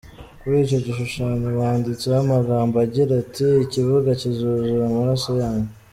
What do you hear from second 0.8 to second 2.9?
gishushanyo banditseho amagambo